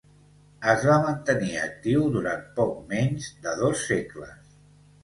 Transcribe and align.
Es 0.71 0.85
va 0.91 0.95
mantenir 1.03 1.51
actiu 1.65 2.09
durant 2.17 2.43
poc 2.59 2.75
menys 2.95 3.31
de 3.47 3.57
dos 3.63 3.89
segles. 3.93 4.57